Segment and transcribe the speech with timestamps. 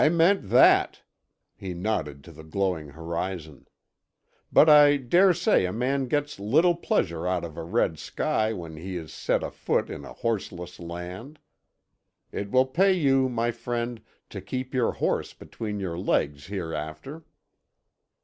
[0.03, 1.03] "I meant that,"
[1.55, 3.67] he nodded to the glowing horizon.
[4.51, 8.97] "But I daresay a man gets little pleasure out of a red sky when he
[8.97, 11.37] is set afoot in a horseless land.
[12.31, 14.01] It will pay you, my friend,
[14.31, 17.23] to keep your horse between your legs hereafter."